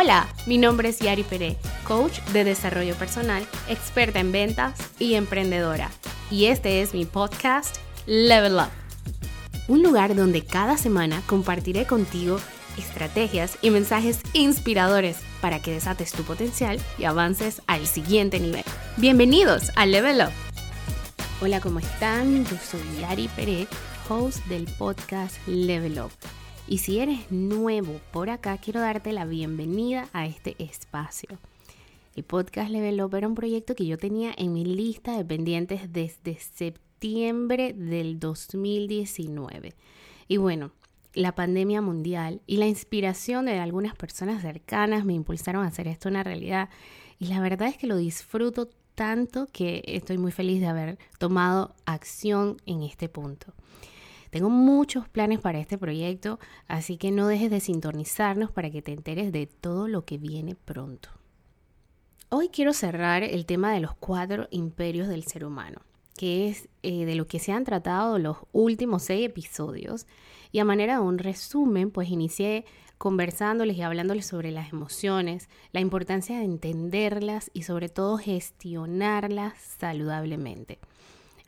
[0.00, 5.90] Hola, mi nombre es Yari Pérez, coach de desarrollo personal, experta en ventas y emprendedora.
[6.30, 8.70] Y este es mi podcast Level Up.
[9.66, 12.38] Un lugar donde cada semana compartiré contigo
[12.78, 18.62] estrategias y mensajes inspiradores para que desates tu potencial y avances al siguiente nivel.
[18.98, 20.32] Bienvenidos a Level Up.
[21.42, 22.44] Hola, ¿cómo están?
[22.44, 23.66] Yo soy Yari Pérez,
[24.08, 26.12] host del podcast Level Up.
[26.70, 31.38] Y si eres nuevo por acá, quiero darte la bienvenida a este espacio.
[32.14, 35.90] El podcast Level Up era un proyecto que yo tenía en mi lista de pendientes
[35.94, 39.72] desde septiembre del 2019.
[40.28, 40.72] Y bueno,
[41.14, 46.10] la pandemia mundial y la inspiración de algunas personas cercanas me impulsaron a hacer esto
[46.10, 46.68] una realidad.
[47.18, 51.74] Y la verdad es que lo disfruto tanto que estoy muy feliz de haber tomado
[51.86, 53.54] acción en este punto.
[54.30, 58.92] Tengo muchos planes para este proyecto, así que no dejes de sintonizarnos para que te
[58.92, 61.08] enteres de todo lo que viene pronto.
[62.30, 65.80] Hoy quiero cerrar el tema de los cuatro imperios del ser humano,
[66.14, 70.06] que es eh, de lo que se han tratado los últimos seis episodios.
[70.52, 72.66] Y a manera de un resumen, pues inicié
[72.98, 80.78] conversándoles y hablándoles sobre las emociones, la importancia de entenderlas y sobre todo gestionarlas saludablemente.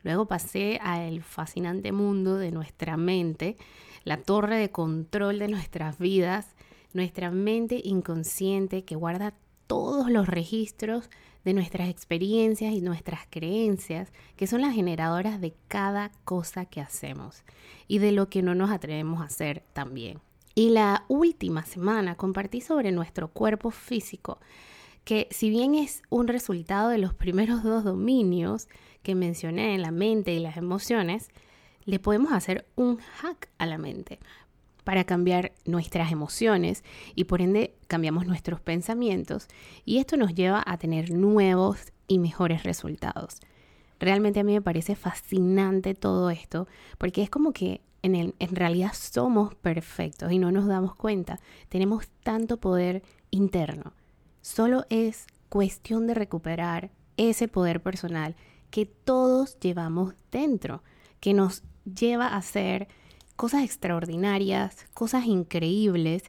[0.03, 3.57] Luego pasé al fascinante mundo de nuestra mente,
[4.03, 6.55] la torre de control de nuestras vidas,
[6.93, 9.33] nuestra mente inconsciente que guarda
[9.67, 11.09] todos los registros
[11.45, 17.43] de nuestras experiencias y nuestras creencias, que son las generadoras de cada cosa que hacemos
[17.87, 20.19] y de lo que no nos atrevemos a hacer también.
[20.53, 24.39] Y la última semana compartí sobre nuestro cuerpo físico,
[25.03, 28.67] que si bien es un resultado de los primeros dos dominios,
[29.03, 31.29] que mencioné en la mente y las emociones,
[31.85, 34.19] le podemos hacer un hack a la mente
[34.83, 36.83] para cambiar nuestras emociones
[37.15, 39.47] y por ende cambiamos nuestros pensamientos
[39.85, 43.39] y esto nos lleva a tener nuevos y mejores resultados.
[43.99, 48.93] Realmente a mí me parece fascinante todo esto porque es como que en, en realidad
[48.93, 51.39] somos perfectos y no nos damos cuenta.
[51.69, 53.93] Tenemos tanto poder interno.
[54.41, 58.35] Solo es cuestión de recuperar ese poder personal
[58.69, 60.81] que todos llevamos dentro,
[61.19, 62.87] que nos lleva a hacer
[63.35, 66.23] cosas extraordinarias, cosas increíbles.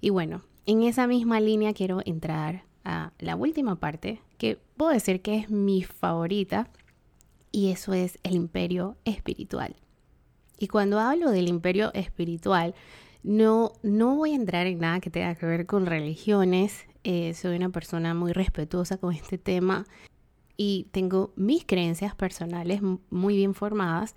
[0.00, 5.20] Y bueno, en esa misma línea quiero entrar a la última parte, que puedo decir
[5.20, 6.70] que es mi favorita,
[7.50, 9.76] y eso es el imperio espiritual.
[10.58, 12.74] Y cuando hablo del imperio espiritual,
[13.22, 16.84] no, no voy a entrar en nada que tenga que ver con religiones.
[17.10, 19.86] Eh, soy una persona muy respetuosa con este tema
[20.58, 24.14] y tengo mis creencias personales muy bien formadas.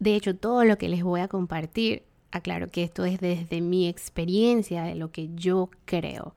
[0.00, 3.88] De hecho, todo lo que les voy a compartir, aclaro que esto es desde mi
[3.88, 6.34] experiencia, de lo que yo creo.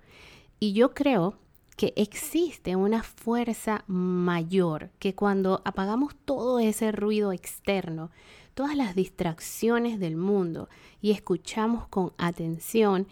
[0.57, 1.35] Y yo creo
[1.75, 8.09] que existe una fuerza mayor que cuando apagamos todo ese ruido externo,
[8.53, 10.69] todas las distracciones del mundo
[11.01, 13.05] y escuchamos con atención,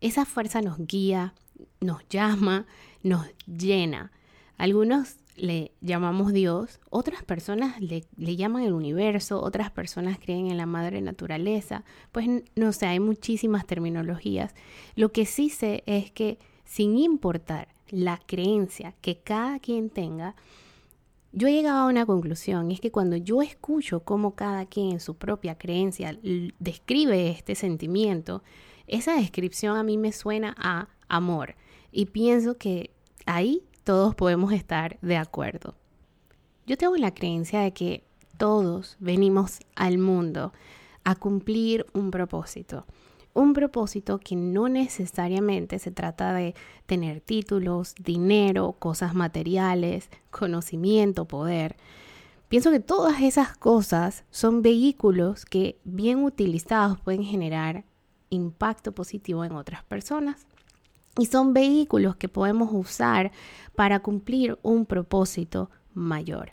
[0.00, 1.34] esa fuerza nos guía,
[1.80, 2.66] nos llama,
[3.02, 4.12] nos llena.
[4.56, 10.66] Algunos le llamamos Dios, otras personas le, llaman el universo, otras personas creen en la
[10.66, 14.54] madre naturaleza, pues no sé, hay muchísimas terminologías.
[14.94, 20.36] Lo que sí sé es que sin importar la creencia que cada quien tenga,
[21.32, 25.00] yo he llegado a una conclusión, es que cuando yo escucho cómo cada quien en
[25.00, 26.18] su propia creencia
[26.58, 28.42] describe este sentimiento,
[28.86, 31.54] esa descripción a mí me suena a amor
[31.92, 32.90] y pienso que
[33.26, 35.76] ahí todos podemos estar de acuerdo.
[36.66, 38.04] Yo tengo la creencia de que
[38.38, 40.52] todos venimos al mundo
[41.04, 42.86] a cumplir un propósito.
[43.34, 46.54] Un propósito que no necesariamente se trata de
[46.86, 51.76] tener títulos, dinero, cosas materiales, conocimiento, poder.
[52.48, 57.84] Pienso que todas esas cosas son vehículos que bien utilizados pueden generar
[58.28, 60.46] impacto positivo en otras personas.
[61.18, 63.32] Y son vehículos que podemos usar
[63.74, 66.52] para cumplir un propósito mayor.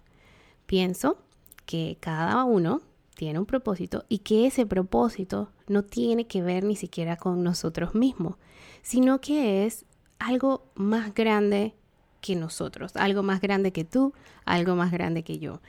[0.65, 1.17] Pienso
[1.65, 2.81] que cada uno
[3.15, 7.95] tiene un propósito y que ese propósito no tiene que ver ni siquiera con nosotros
[7.95, 8.35] mismos,
[8.81, 9.85] sino que es
[10.19, 11.75] algo más grande
[12.21, 14.13] que nosotros, algo más grande que tú,
[14.45, 15.61] algo más grande que yo.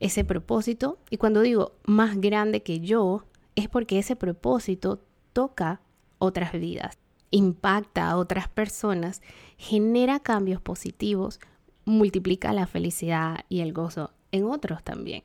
[0.00, 3.24] Ese propósito, y cuando digo más grande que yo,
[3.54, 5.80] es porque ese propósito toca
[6.18, 6.98] otras vidas
[7.34, 9.20] impacta a otras personas,
[9.58, 11.40] genera cambios positivos,
[11.84, 15.24] multiplica la felicidad y el gozo en otros también.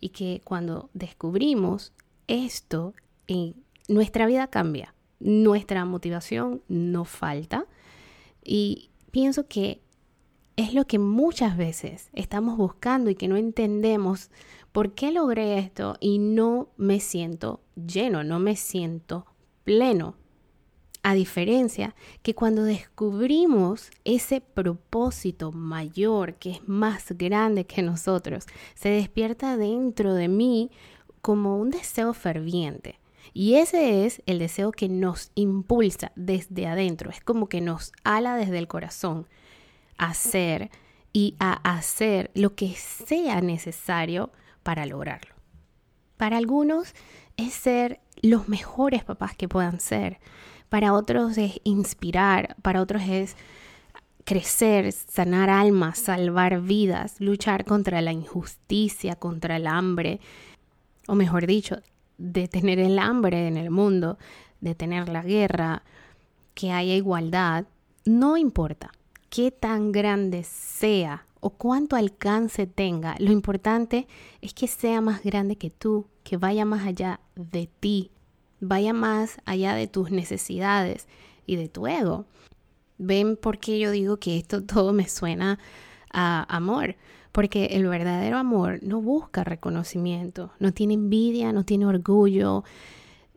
[0.00, 1.92] Y que cuando descubrimos
[2.26, 2.94] esto,
[3.26, 3.54] en
[3.88, 7.66] nuestra vida cambia, nuestra motivación no falta,
[8.42, 9.82] Y pienso que
[10.56, 14.30] es lo que muchas veces estamos buscando y que no entendemos
[14.72, 19.26] por qué logré esto y no me siento lleno, no me siento
[19.64, 20.16] pleno.
[21.02, 28.90] A diferencia que cuando descubrimos ese propósito mayor que es más grande que nosotros, se
[28.90, 30.70] despierta dentro de mí
[31.22, 32.98] como un deseo ferviente.
[33.32, 38.36] Y ese es el deseo que nos impulsa desde adentro, es como que nos ala
[38.36, 39.26] desde el corazón
[39.96, 40.70] a hacer
[41.12, 44.32] y a hacer lo que sea necesario
[44.62, 45.34] para lograrlo.
[46.16, 46.94] Para algunos
[47.36, 50.18] es ser los mejores papás que puedan ser,
[50.70, 53.36] para otros es inspirar, para otros es
[54.24, 60.20] crecer, sanar almas, salvar vidas, luchar contra la injusticia, contra el hambre,
[61.08, 61.82] o mejor dicho,
[62.16, 64.18] detener el hambre en el mundo,
[64.60, 65.82] detener la guerra,
[66.54, 67.66] que haya igualdad,
[68.04, 68.92] no importa
[69.28, 74.06] qué tan grande sea o cuánto alcance tenga, lo importante
[74.40, 78.12] es que sea más grande que tú, que vaya más allá de ti,
[78.60, 81.08] vaya más allá de tus necesidades
[81.46, 82.26] y de tu ego.
[82.98, 85.58] ¿Ven por qué yo digo que esto todo me suena
[86.12, 86.96] a amor?
[87.32, 92.64] Porque el verdadero amor no busca reconocimiento, no tiene envidia, no tiene orgullo,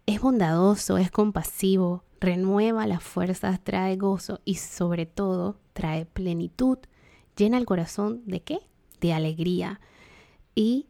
[0.05, 6.79] es bondadoso, es compasivo, renueva las fuerzas, trae gozo y sobre todo trae plenitud,
[7.37, 8.59] llena el corazón de qué?
[8.99, 9.79] De alegría.
[10.55, 10.87] Y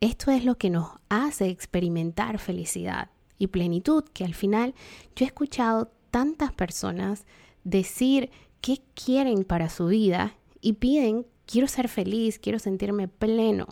[0.00, 3.11] esto es lo que nos hace experimentar felicidad
[3.42, 4.74] y plenitud, que al final
[5.16, 7.26] yo he escuchado tantas personas
[7.64, 8.30] decir
[8.60, 13.66] qué quieren para su vida y piden quiero ser feliz, quiero sentirme pleno.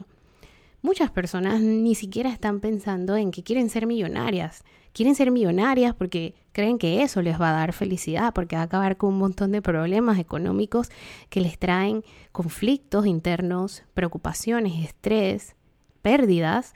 [0.83, 4.65] Muchas personas ni siquiera están pensando en que quieren ser millonarias.
[4.93, 8.65] Quieren ser millonarias porque creen que eso les va a dar felicidad, porque va a
[8.65, 10.89] acabar con un montón de problemas económicos
[11.29, 12.03] que les traen
[12.33, 15.55] conflictos internos, preocupaciones, estrés,
[16.03, 16.73] pérdidas.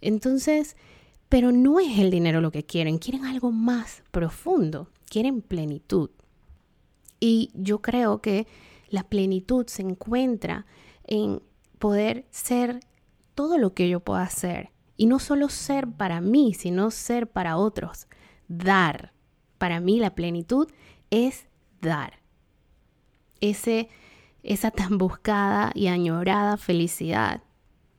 [0.00, 0.76] Entonces,
[1.30, 6.10] pero no es el dinero lo que quieren, quieren algo más profundo, quieren plenitud.
[7.20, 8.48] Y yo creo que
[8.88, 10.66] la plenitud se encuentra
[11.04, 11.40] en
[11.78, 12.80] poder ser
[13.36, 14.70] todo lo que yo pueda hacer.
[14.96, 18.08] Y no solo ser para mí, sino ser para otros.
[18.48, 19.12] Dar.
[19.56, 20.66] Para mí la plenitud
[21.10, 21.46] es
[21.80, 22.14] dar.
[23.40, 23.88] Ese,
[24.42, 27.44] esa tan buscada y añorada felicidad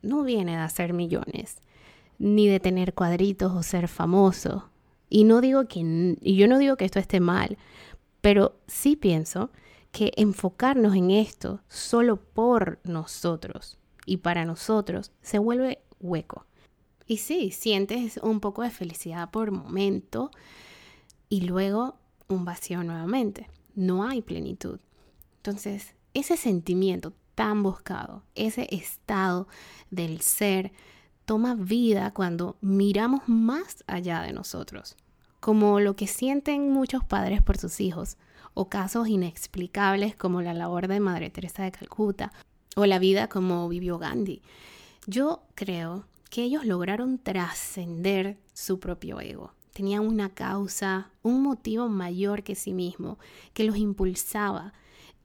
[0.02, 1.61] no viene de hacer millones,
[2.22, 4.70] ni de tener cuadritos o ser famoso.
[5.10, 7.58] Y no digo que y yo no digo que esto esté mal,
[8.20, 9.50] pero sí pienso
[9.90, 13.76] que enfocarnos en esto solo por nosotros
[14.06, 16.46] y para nosotros se vuelve hueco.
[17.08, 20.30] Y sí, sientes un poco de felicidad por momento
[21.28, 21.96] y luego
[22.28, 23.48] un vacío nuevamente.
[23.74, 24.78] No hay plenitud.
[25.38, 29.48] Entonces, ese sentimiento tan buscado, ese estado
[29.90, 30.72] del ser,
[31.24, 34.96] toma vida cuando miramos más allá de nosotros,
[35.40, 38.16] como lo que sienten muchos padres por sus hijos,
[38.54, 42.32] o casos inexplicables como la labor de Madre Teresa de Calcuta
[42.76, 44.42] o la vida como vivió Gandhi.
[45.06, 49.52] Yo creo que ellos lograron trascender su propio ego.
[49.72, 53.18] Tenían una causa, un motivo mayor que sí mismo,
[53.54, 54.72] que los impulsaba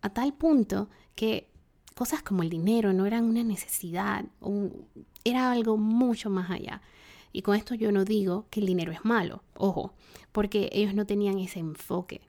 [0.02, 1.50] a tal punto que
[1.96, 4.26] cosas como el dinero no eran una necesidad,
[5.30, 6.82] era algo mucho más allá.
[7.34, 9.94] Y con esto yo no digo que el dinero es malo, ojo,
[10.32, 12.22] porque ellos no tenían ese enfoque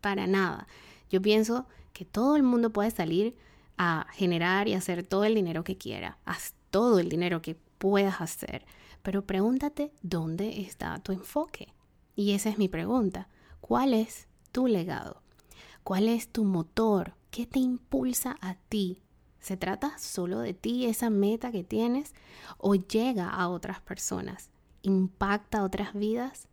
[0.00, 0.66] para nada.
[1.10, 3.36] Yo pienso que todo el mundo puede salir
[3.76, 6.18] a generar y hacer todo el dinero que quiera.
[6.24, 8.64] Haz todo el dinero que puedas hacer.
[9.02, 11.72] Pero pregúntate dónde está tu enfoque.
[12.14, 13.28] Y esa es mi pregunta.
[13.60, 15.22] ¿Cuál es tu legado?
[15.84, 17.14] ¿Cuál es tu motor?
[17.30, 19.02] ¿Qué te impulsa a ti?
[19.40, 22.14] ¿Se trata solo de ti, esa meta que tienes?
[22.58, 24.50] ¿O llega a otras personas?
[24.82, 26.48] ¿Impacta otras vidas?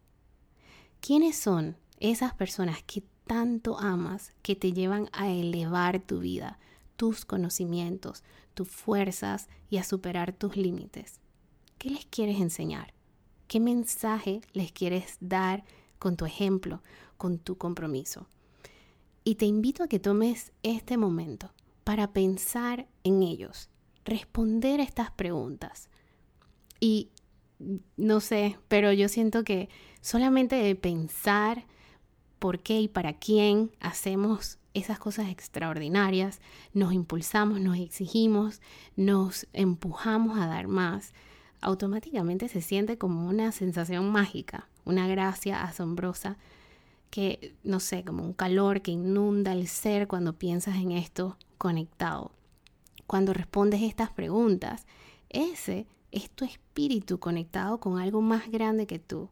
[1.01, 6.59] ¿Quiénes son esas personas que tanto amas que te llevan a elevar tu vida,
[6.95, 8.23] tus conocimientos,
[8.53, 11.19] tus fuerzas y a superar tus límites.
[11.77, 12.93] ¿Qué les quieres enseñar?
[13.47, 15.63] ¿Qué mensaje les quieres dar
[15.99, 16.81] con tu ejemplo,
[17.17, 18.27] con tu compromiso?
[19.23, 21.51] Y te invito a que tomes este momento
[21.85, 23.69] para pensar en ellos,
[24.03, 25.89] responder estas preguntas.
[26.81, 27.11] Y
[27.95, 29.69] no sé, pero yo siento que
[30.01, 31.65] solamente de pensar
[32.39, 36.41] por qué y para quién hacemos esas cosas extraordinarias,
[36.73, 38.61] nos impulsamos, nos exigimos,
[38.97, 41.13] nos empujamos a dar más,
[41.61, 46.37] automáticamente se siente como una sensación mágica, una gracia asombrosa
[47.09, 52.31] que, no sé, como un calor que inunda el ser cuando piensas en esto conectado.
[53.07, 54.85] Cuando respondes estas preguntas,
[55.29, 59.29] ese es tu espíritu conectado con algo más grande que tú.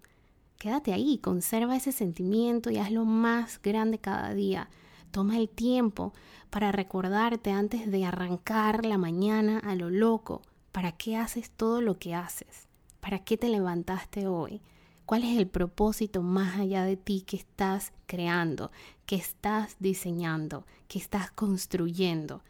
[0.57, 4.69] Quédate ahí, conserva ese sentimiento y hazlo más grande cada día.
[5.11, 6.13] Toma el tiempo
[6.49, 10.41] para recordarte antes de arrancar la mañana a lo loco.
[10.71, 12.67] ¿Para qué haces todo lo que haces?
[12.99, 14.61] ¿Para qué te levantaste hoy?
[15.05, 18.71] ¿Cuál es el propósito más allá de ti que estás creando,
[19.05, 22.41] que estás diseñando, que estás construyendo?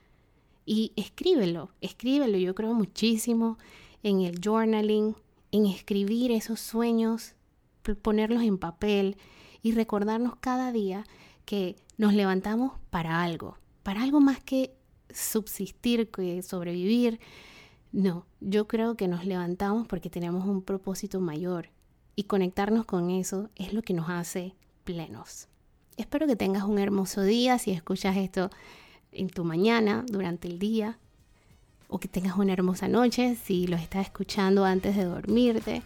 [0.65, 2.38] Y escríbelo, escríbelo.
[2.38, 3.57] Yo creo muchísimo
[4.03, 5.15] en el journaling,
[5.51, 7.33] en escribir esos sueños,
[8.01, 9.17] ponerlos en papel
[9.63, 11.05] y recordarnos cada día
[11.45, 14.75] que nos levantamos para algo, para algo más que
[15.10, 17.19] subsistir, que sobrevivir.
[17.91, 21.69] No, yo creo que nos levantamos porque tenemos un propósito mayor
[22.15, 25.48] y conectarnos con eso es lo que nos hace plenos.
[25.98, 28.50] Espero que tengas un hermoso día si escuchas esto
[29.12, 30.98] en tu mañana, durante el día,
[31.88, 35.84] o que tengas una hermosa noche si lo estás escuchando antes de dormirte.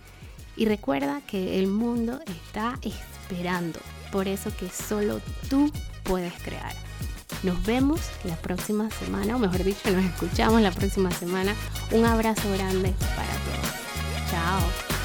[0.55, 3.79] Y recuerda que el mundo está esperando,
[4.12, 5.19] por eso que solo
[5.50, 5.72] tú
[6.03, 6.74] puedes crear.
[7.43, 11.53] Nos vemos la próxima semana, o mejor dicho, nos escuchamos la próxima semana.
[11.91, 14.31] Un abrazo grande para todos.
[14.31, 14.96] Chao.